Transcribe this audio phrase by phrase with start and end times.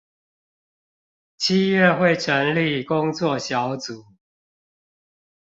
[1.37, 4.03] 七月會成立工作小組